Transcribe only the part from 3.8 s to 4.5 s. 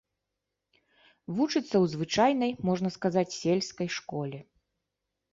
школе.